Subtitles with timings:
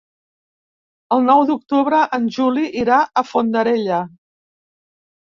[1.17, 4.01] El nou d'octubre en Juli irà a Fondarella.